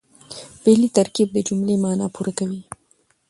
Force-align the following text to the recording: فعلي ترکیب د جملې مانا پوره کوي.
فعلي 0.61 0.89
ترکیب 0.97 1.27
د 1.33 1.37
جملې 1.47 1.75
مانا 1.83 2.07
پوره 2.15 2.31
کوي. 2.39 2.61